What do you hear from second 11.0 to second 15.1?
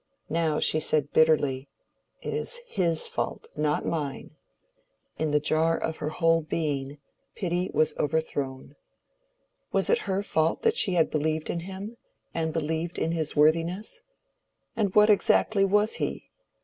believed in him—had believed in his worthiness?—And